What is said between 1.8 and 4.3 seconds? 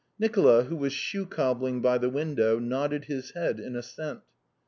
the window, nodded his head in assent.